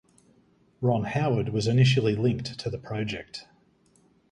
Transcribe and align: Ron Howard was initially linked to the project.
Ron 0.81 1.03
Howard 1.03 1.49
was 1.49 1.67
initially 1.67 2.15
linked 2.15 2.57
to 2.57 2.71
the 2.71 2.79
project. 2.79 3.45